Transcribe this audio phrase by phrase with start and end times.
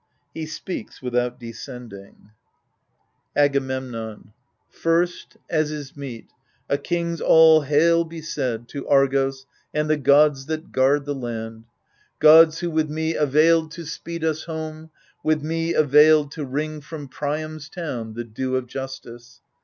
[0.33, 2.31] He speaks witkout descending.
[3.35, 4.33] 36 AGAMEMNON Agamemnon
[4.67, 6.25] First, as is meet,
[6.67, 9.45] a king's All hail be said To Argos,
[9.75, 11.65] and the gods that guard the land—
[12.29, 14.89] Gods who with me availed to speed us home,
[15.23, 19.41] With me availed to wring from Priam's town The due of justice.